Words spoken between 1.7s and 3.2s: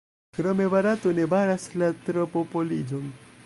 la tropopoliĝon.